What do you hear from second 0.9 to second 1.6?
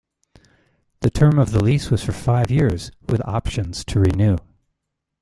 The term of